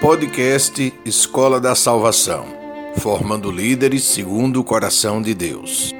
Podcast 0.00 0.94
Escola 1.04 1.60
da 1.60 1.74
Salvação, 1.74 2.46
formando 2.96 3.50
líderes 3.50 4.04
segundo 4.04 4.58
o 4.58 4.64
coração 4.64 5.20
de 5.20 5.34
Deus. 5.34 5.92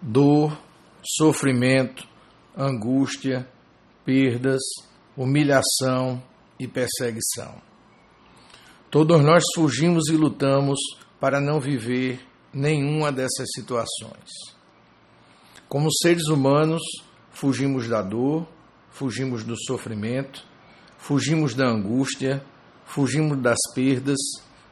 Dor, 0.00 0.56
sofrimento, 1.02 2.06
angústia, 2.56 3.44
perdas, 4.04 4.62
humilhação 5.16 6.22
e 6.60 6.68
perseguição. 6.68 7.60
Todos 8.88 9.20
nós 9.20 9.42
fugimos 9.52 10.08
e 10.08 10.16
lutamos 10.16 10.78
para 11.18 11.40
não 11.40 11.58
viver 11.58 12.20
nenhuma 12.56 13.12
dessas 13.12 13.48
situações. 13.54 14.30
Como 15.68 15.92
seres 15.92 16.26
humanos, 16.28 16.80
fugimos 17.30 17.86
da 17.86 18.00
dor, 18.00 18.48
fugimos 18.90 19.44
do 19.44 19.54
sofrimento, 19.60 20.42
fugimos 20.96 21.54
da 21.54 21.66
angústia, 21.66 22.42
fugimos 22.86 23.38
das 23.42 23.58
perdas, 23.74 24.16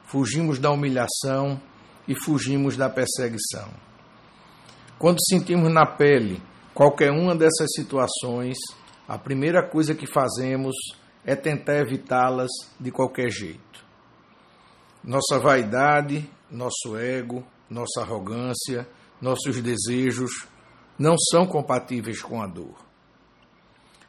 fugimos 0.06 0.58
da 0.58 0.70
humilhação 0.70 1.60
e 2.08 2.18
fugimos 2.18 2.74
da 2.74 2.88
perseguição. 2.88 3.68
Quando 4.98 5.18
sentimos 5.28 5.70
na 5.70 5.84
pele 5.84 6.40
qualquer 6.72 7.10
uma 7.10 7.36
dessas 7.36 7.70
situações, 7.74 8.56
a 9.06 9.18
primeira 9.18 9.62
coisa 9.62 9.94
que 9.94 10.06
fazemos 10.06 10.74
é 11.22 11.36
tentar 11.36 11.80
evitá-las 11.80 12.50
de 12.80 12.90
qualquer 12.90 13.28
jeito. 13.28 13.84
Nossa 15.02 15.38
vaidade, 15.38 16.26
nosso 16.50 16.96
ego, 16.96 17.44
nossa 17.68 18.02
arrogância, 18.02 18.86
nossos 19.20 19.60
desejos 19.60 20.46
não 20.98 21.16
são 21.18 21.46
compatíveis 21.46 22.22
com 22.22 22.42
a 22.42 22.46
dor. 22.46 22.76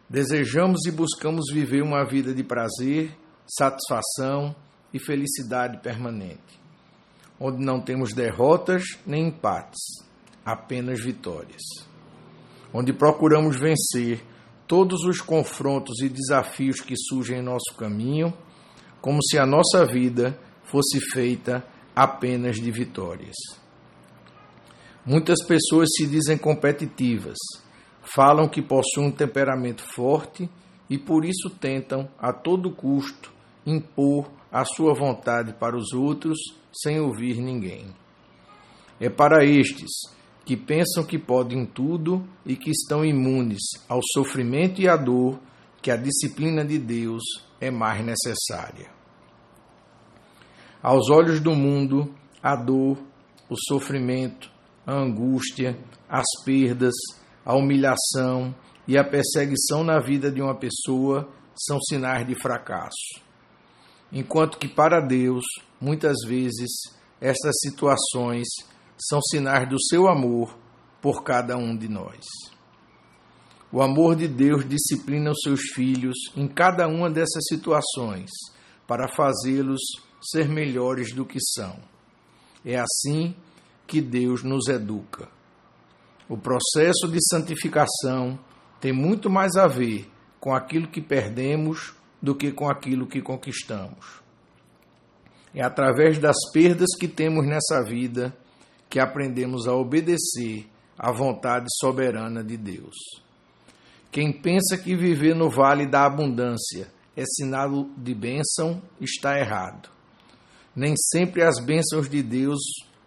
Desejamos 0.10 0.86
e 0.86 0.92
buscamos 0.92 1.46
viver 1.52 1.82
uma 1.82 2.04
vida 2.04 2.34
de 2.34 2.44
prazer, 2.44 3.18
satisfação 3.48 4.56
e 4.94 5.00
felicidade 5.00 5.82
permanente, 5.82 6.60
onde 7.40 7.64
não 7.64 7.82
temos 7.82 8.14
derrotas 8.14 8.84
nem 9.06 9.30
empates, 9.30 9.82
apenas 10.46 11.02
vitórias. 11.02 11.62
Onde 12.72 12.94
procuramos 12.94 13.60
vencer 13.60 14.24
todos 14.68 15.04
os 15.06 15.22
confrontos 15.22 16.02
e 16.02 16.10
desafios 16.10 16.82
que 16.82 16.96
surgem 16.96 17.40
em 17.40 17.44
nosso 17.44 17.76
caminho, 17.78 18.34
como 19.02 19.24
se 19.24 19.38
a 19.38 19.46
nossa 19.46 19.86
vida 19.86 20.38
fosse 20.64 21.00
feita 21.00 21.66
apenas 21.96 22.58
de 22.58 22.70
vitórias. 22.72 23.36
Muitas 25.06 25.46
pessoas 25.46 25.90
se 25.96 26.08
dizem 26.08 26.38
competitivas, 26.38 27.38
falam 28.02 28.50
que 28.50 28.62
possuem 28.62 29.08
um 29.08 29.12
temperamento 29.12 29.84
forte 29.94 30.50
e 30.90 30.98
por 30.98 31.24
isso 31.24 31.50
tentam, 31.50 32.10
a 32.20 32.34
todo 32.34 32.72
custo, 32.72 33.32
impor 33.66 34.30
a 34.52 34.66
sua 34.66 34.94
vontade 34.94 35.54
para 35.54 35.78
os 35.78 35.94
outros 35.94 36.38
sem 36.74 37.00
ouvir 37.00 37.38
ninguém. 37.38 37.88
É 39.00 39.10
para 39.10 39.46
estes 39.46 39.90
que 40.46 40.56
pensam 40.56 41.04
que 41.04 41.18
podem 41.18 41.66
tudo 41.66 42.26
e 42.46 42.56
que 42.56 42.70
estão 42.70 43.04
imunes 43.04 43.62
ao 43.90 44.00
sofrimento 44.14 44.82
e 44.82 44.88
à 44.88 44.96
dor 44.96 45.40
que 45.82 45.92
a 45.92 45.98
disciplina 45.98 46.64
de 46.64 46.78
Deus 46.78 47.24
é 47.60 47.70
mais 47.70 48.06
necessária. 48.06 48.90
Aos 50.88 51.10
olhos 51.10 51.40
do 51.40 51.56
mundo, 51.56 52.14
a 52.44 52.56
dor, 52.56 53.00
o 53.50 53.56
sofrimento, 53.68 54.52
a 54.86 54.94
angústia, 54.94 55.80
as 56.08 56.26
perdas, 56.46 56.94
a 57.44 57.56
humilhação 57.56 58.54
e 58.88 58.96
a 58.96 59.04
perseguição 59.04 59.84
na 59.84 60.00
vida 60.00 60.32
de 60.32 60.44
uma 60.44 60.54
pessoa 60.54 61.28
são 61.56 61.82
sinais 61.82 62.28
de 62.28 62.40
fracasso. 62.40 63.20
Enquanto 64.14 64.60
que 64.60 64.68
para 64.68 65.02
Deus, 65.02 65.44
muitas 65.82 66.18
vezes, 66.28 66.70
estas 67.20 67.56
situações 67.62 68.46
são 68.96 69.20
sinais 69.24 69.68
do 69.68 69.82
seu 69.90 70.08
amor 70.08 70.56
por 71.02 71.24
cada 71.24 71.58
um 71.58 71.76
de 71.76 71.90
nós. 71.90 72.24
O 73.72 73.82
amor 73.82 74.16
de 74.16 74.28
Deus 74.28 74.70
disciplina 74.70 75.32
os 75.32 75.40
seus 75.42 75.62
filhos 75.62 76.16
em 76.36 76.48
cada 76.48 76.88
uma 76.88 77.10
dessas 77.10 77.44
situações 77.50 78.30
para 78.86 79.08
fazê-los 79.08 79.82
ser 80.26 80.48
melhores 80.48 81.14
do 81.14 81.26
que 81.26 81.40
são. 81.40 81.78
É 82.66 82.78
assim 82.78 83.36
que 83.86 84.02
Deus 84.02 84.44
nos 84.44 84.68
educa. 84.68 85.28
O 86.28 86.38
processo 86.38 87.08
de 87.08 87.20
santificação 87.30 88.40
tem 88.82 88.92
muito 88.92 89.30
mais 89.30 89.56
a 89.56 89.68
ver 89.68 90.10
com 90.40 90.54
aquilo 90.54 90.88
que 90.88 91.02
perdemos 91.02 91.94
do 92.22 92.36
que 92.36 92.52
com 92.52 92.68
aquilo 92.68 93.08
que 93.08 93.22
conquistamos. 93.22 94.22
É 95.54 95.64
através 95.64 96.18
das 96.18 96.36
perdas 96.52 96.90
que 97.00 97.08
temos 97.08 97.46
nessa 97.46 97.84
vida 97.84 98.36
que 98.90 99.00
aprendemos 99.00 99.68
a 99.68 99.74
obedecer 99.74 100.68
à 100.98 101.12
vontade 101.12 101.68
soberana 101.80 102.44
de 102.44 102.58
Deus. 102.58 102.96
Quem 104.12 104.32
pensa 104.32 104.78
que 104.78 104.96
viver 104.96 105.36
no 105.36 105.50
vale 105.50 105.86
da 105.86 106.06
abundância 106.06 106.88
é 107.16 107.24
sinal 107.26 107.90
de 107.98 108.14
bênção 108.14 108.82
está 109.00 109.38
errado. 109.40 109.95
Nem 110.76 110.94
sempre 110.98 111.42
as 111.42 111.64
bênçãos 111.64 112.10
de 112.10 112.22
Deus 112.22 112.60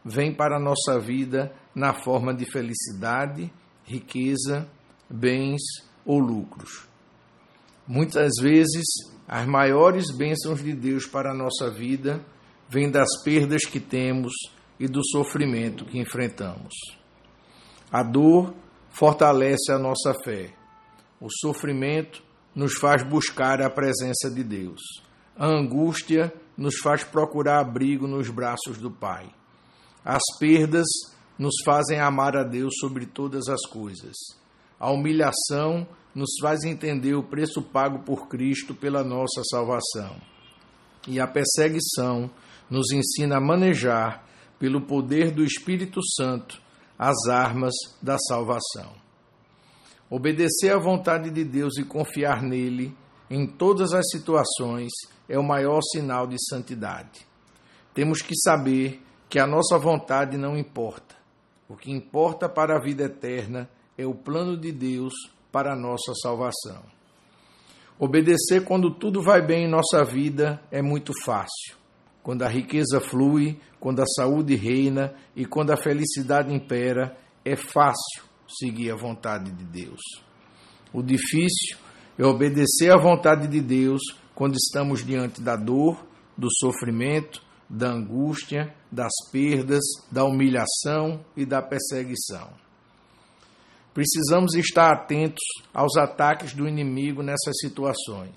vêm 0.05 0.35
para 0.35 0.57
a 0.57 0.61
nossa 0.61 0.99
vida 0.99 1.53
na 1.75 1.93
forma 1.93 2.35
de 2.35 2.51
felicidade, 2.51 3.53
riqueza, 3.85 4.67
bens 5.09 5.61
ou 6.05 6.19
lucros. 6.19 6.89
Muitas 7.87 8.33
vezes, 8.41 8.85
as 9.27 9.47
maiores 9.47 10.11
bênçãos 10.11 10.63
de 10.63 10.73
Deus 10.73 11.07
para 11.07 11.33
a 11.33 11.35
nossa 11.35 11.71
vida 11.71 12.25
vêm 12.69 12.91
das 12.91 13.09
perdas 13.23 13.65
que 13.65 13.81
temos 13.81 14.33
e 14.79 14.87
do 14.87 15.05
sofrimento 15.05 15.85
que 15.85 15.99
enfrentamos. 15.99 16.75
A 17.91 18.03
dor 18.03 18.55
fortalece 18.91 19.73
a 19.73 19.79
nossa 19.79 20.15
fé. 20.23 20.55
O 21.21 21.29
sofrimento 21.31 22.23
nos 22.55 22.75
faz 22.75 23.03
buscar 23.03 23.63
a 23.63 23.71
presença 23.71 24.31
de 24.31 24.43
Deus. 24.45 24.81
A 25.37 25.47
angústia 25.47 26.33
nos 26.59 26.75
faz 26.83 27.05
procurar 27.05 27.61
abrigo 27.61 28.09
nos 28.09 28.29
braços 28.29 28.79
do 28.79 28.91
Pai. 28.91 29.31
As 30.05 30.23
perdas 30.41 30.87
nos 31.39 31.55
fazem 31.65 32.01
amar 32.01 32.37
a 32.37 32.43
Deus 32.43 32.75
sobre 32.81 33.07
todas 33.07 33.49
as 33.49 33.65
coisas. 33.71 34.17
A 34.81 34.91
humilhação 34.91 35.87
nos 36.13 36.31
faz 36.43 36.65
entender 36.65 37.15
o 37.15 37.23
preço 37.23 37.63
pago 37.63 38.01
por 38.01 38.27
Cristo 38.27 38.75
pela 38.75 39.05
nossa 39.05 39.43
salvação. 39.49 40.17
E 41.07 41.21
a 41.21 41.29
perseguição 41.29 42.29
nos 42.69 42.91
ensina 42.91 43.37
a 43.37 43.41
manejar, 43.41 44.27
pelo 44.59 44.81
poder 44.81 45.31
do 45.31 45.45
Espírito 45.45 46.01
Santo, 46.17 46.61
as 46.99 47.29
armas 47.29 47.75
da 48.03 48.19
salvação. 48.19 48.93
Obedecer 50.11 50.75
à 50.75 50.79
vontade 50.79 51.31
de 51.31 51.45
Deus 51.45 51.79
e 51.79 51.85
confiar 51.85 52.43
nele 52.43 52.93
em 53.31 53.47
todas 53.47 53.93
as 53.93 54.09
situações 54.11 54.91
é 55.29 55.39
o 55.39 55.45
maior 55.45 55.81
sinal 55.83 56.27
de 56.27 56.37
santidade. 56.49 57.27
Temos 57.93 58.23
que 58.23 58.35
saber 58.37 59.03
que 59.29 59.39
a 59.39 59.47
nossa 59.47 59.77
vontade 59.79 60.37
não 60.39 60.57
importa. 60.57 61.17
O 61.69 61.77
que 61.77 61.91
importa 61.91 62.49
para 62.49 62.77
a 62.77 62.81
vida 62.81 63.05
eterna 63.05 63.69
é 63.97 64.07
o 64.07 64.15
plano 64.15 64.57
de 64.57 64.73
Deus 64.73 65.13
para 65.53 65.73
a 65.73 65.77
nossa 65.77 66.15
salvação. 66.23 66.83
Obedecer 67.99 68.65
quando 68.65 68.95
tudo 68.95 69.21
vai 69.21 69.45
bem 69.45 69.65
em 69.65 69.71
nossa 69.71 70.05
vida 70.05 70.63
é 70.71 70.81
muito 70.81 71.13
fácil. 71.25 71.77
Quando 72.23 72.43
a 72.43 72.49
riqueza 72.49 73.01
flui, 73.01 73.59
quando 73.81 74.01
a 74.01 74.07
saúde 74.07 74.55
reina 74.55 75.15
e 75.35 75.45
quando 75.45 75.73
a 75.73 75.77
felicidade 75.77 76.55
impera, 76.55 77.17
é 77.45 77.57
fácil 77.57 78.23
seguir 78.49 78.91
a 78.91 78.97
vontade 78.97 79.51
de 79.51 79.65
Deus. 79.65 80.01
O 80.93 81.03
difícil 81.03 81.77
é 82.19 82.27
obedecer 82.27 82.91
à 82.93 83.01
vontade 83.01 83.47
de 83.47 83.61
Deus 83.61 84.03
quando 84.35 84.57
estamos 84.57 85.07
diante 85.07 85.41
da 85.41 85.55
dor, 85.55 86.05
do 86.37 86.49
sofrimento, 86.51 87.41
da 87.71 87.91
angústia, 87.91 88.75
das 88.91 89.13
perdas, 89.31 89.85
da 90.11 90.25
humilhação 90.25 91.25
e 91.37 91.47
da 91.47 91.63
perseguição. 91.63 92.51
Precisamos 93.95 94.55
estar 94.55 94.93
atentos 94.93 95.45
aos 95.73 95.97
ataques 95.97 96.55
do 96.55 96.69
inimigo 96.69 97.23
nessas 97.23 97.57
situações. 97.61 98.37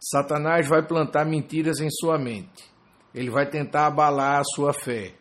Satanás 0.00 0.68
vai 0.68 0.86
plantar 0.86 1.24
mentiras 1.24 1.80
em 1.80 1.90
sua 1.90 2.18
mente. 2.18 2.64
Ele 3.12 3.30
vai 3.30 3.48
tentar 3.48 3.86
abalar 3.86 4.40
a 4.40 4.44
sua 4.44 4.72
fé. 4.72 5.14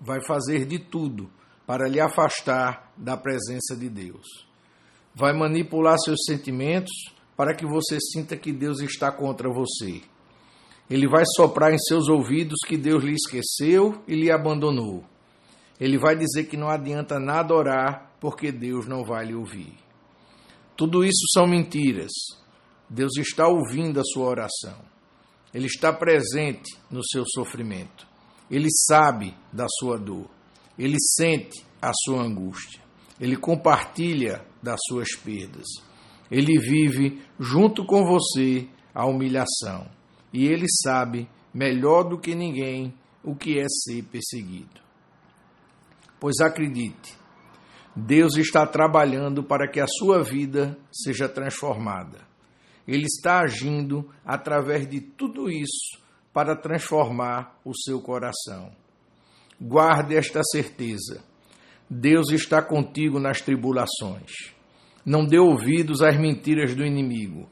Vai 0.00 0.24
fazer 0.24 0.64
de 0.66 0.78
tudo 0.78 1.30
para 1.66 1.88
lhe 1.88 2.00
afastar 2.00 2.92
da 2.96 3.16
presença 3.16 3.76
de 3.76 3.88
Deus 3.88 4.51
vai 5.14 5.32
manipular 5.32 5.96
seus 5.98 6.20
sentimentos 6.26 6.92
para 7.36 7.54
que 7.54 7.66
você 7.66 7.98
sinta 8.00 8.36
que 8.36 8.52
Deus 8.52 8.80
está 8.80 9.10
contra 9.10 9.52
você. 9.52 10.00
Ele 10.88 11.08
vai 11.08 11.24
soprar 11.36 11.72
em 11.72 11.78
seus 11.78 12.08
ouvidos 12.08 12.58
que 12.66 12.76
Deus 12.76 13.02
lhe 13.02 13.14
esqueceu 13.14 14.02
e 14.06 14.14
lhe 14.14 14.30
abandonou. 14.30 15.04
Ele 15.80 15.98
vai 15.98 16.16
dizer 16.16 16.44
que 16.44 16.56
não 16.56 16.68
adianta 16.68 17.18
nada 17.18 17.54
orar 17.54 18.12
porque 18.20 18.52
Deus 18.52 18.86
não 18.86 19.04
vai 19.04 19.26
lhe 19.26 19.34
ouvir. 19.34 19.72
Tudo 20.76 21.04
isso 21.04 21.26
são 21.32 21.46
mentiras. 21.46 22.12
Deus 22.88 23.16
está 23.16 23.48
ouvindo 23.48 23.98
a 23.98 24.04
sua 24.04 24.26
oração. 24.26 24.78
Ele 25.52 25.66
está 25.66 25.92
presente 25.92 26.76
no 26.90 27.04
seu 27.04 27.24
sofrimento. 27.26 28.06
Ele 28.50 28.68
sabe 28.70 29.34
da 29.52 29.66
sua 29.78 29.98
dor. 29.98 30.30
Ele 30.78 30.96
sente 30.98 31.64
a 31.80 31.90
sua 32.04 32.22
angústia. 32.22 32.82
Ele 33.20 33.36
compartilha 33.36 34.44
das 34.62 34.78
suas 34.86 35.14
perdas. 35.16 35.66
Ele 36.30 36.58
vive 36.58 37.22
junto 37.38 37.84
com 37.84 38.04
você 38.04 38.68
a 38.94 39.06
humilhação. 39.06 39.86
E 40.32 40.46
ele 40.46 40.66
sabe 40.82 41.28
melhor 41.52 42.04
do 42.04 42.18
que 42.18 42.34
ninguém 42.34 42.94
o 43.22 43.34
que 43.34 43.58
é 43.58 43.66
ser 43.68 44.02
perseguido. 44.04 44.80
Pois 46.18 46.40
acredite, 46.40 47.14
Deus 47.94 48.36
está 48.36 48.66
trabalhando 48.66 49.42
para 49.42 49.68
que 49.68 49.80
a 49.80 49.86
sua 49.86 50.22
vida 50.22 50.78
seja 50.90 51.28
transformada. 51.28 52.20
Ele 52.86 53.04
está 53.04 53.40
agindo 53.40 54.10
através 54.24 54.88
de 54.88 55.00
tudo 55.00 55.50
isso 55.50 56.00
para 56.32 56.56
transformar 56.56 57.60
o 57.64 57.72
seu 57.76 58.00
coração. 58.00 58.72
Guarde 59.60 60.16
esta 60.16 60.42
certeza. 60.42 61.22
Deus 61.92 62.30
está 62.30 62.62
contigo 62.62 63.18
nas 63.18 63.40
tribulações. 63.40 64.52
Não 65.04 65.26
dê 65.26 65.38
ouvidos 65.38 66.02
às 66.02 66.18
mentiras 66.18 66.74
do 66.74 66.84
inimigo. 66.84 67.48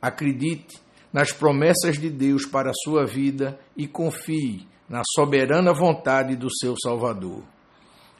Acredite 0.00 0.78
nas 1.12 1.32
promessas 1.32 1.98
de 1.98 2.10
Deus 2.10 2.46
para 2.46 2.70
a 2.70 2.74
sua 2.84 3.04
vida 3.04 3.58
e 3.76 3.86
confie 3.86 4.66
na 4.88 5.02
soberana 5.14 5.72
vontade 5.72 6.36
do 6.36 6.48
seu 6.50 6.74
Salvador. 6.80 7.42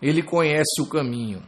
Ele 0.01 0.23
conhece 0.23 0.81
o 0.81 0.89
caminho 0.89 1.43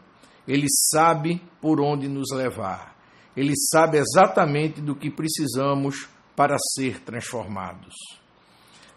ele 0.47 0.67
sabe 0.69 1.43
por 1.61 1.81
onde 1.81 2.09
nos 2.09 2.31
levar. 2.33 2.97
Ele 3.37 3.55
sabe 3.71 3.99
exatamente 3.99 4.81
do 4.81 4.95
que 4.95 5.11
precisamos 5.11 6.09
para 6.37 6.57
ser 6.75 7.01
transformados. 7.01 7.95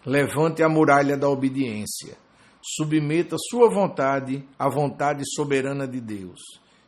Levante 0.06 0.62
a 0.62 0.68
muralha 0.68 1.16
da 1.16 1.28
obediência. 1.28 2.16
Submeta 2.62 3.36
sua 3.50 3.70
vontade 3.70 4.44
à 4.58 4.68
vontade 4.68 5.22
soberana 5.34 5.86
de 5.86 6.00
Deus. 6.00 6.40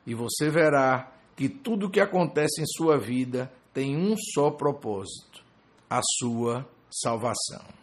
E 0.07 0.15
você 0.15 0.51
verá 0.51 1.11
que 1.37 1.49
tudo 1.49 1.87
o 1.87 1.91
que 1.91 2.01
acontece 2.01 2.61
em 2.61 2.67
sua 2.67 2.99
vida 2.99 3.53
tem 3.73 3.97
um 3.97 4.15
só 4.17 4.51
propósito: 4.51 5.45
a 5.89 6.01
sua 6.19 6.67
salvação. 6.91 7.82